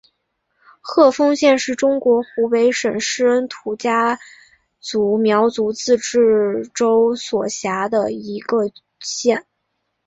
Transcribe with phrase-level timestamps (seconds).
[0.81, 4.19] 鹤峰县是中国湖北省恩施土家
[4.79, 8.61] 族苗族自治州所辖的一个
[8.99, 9.45] 县。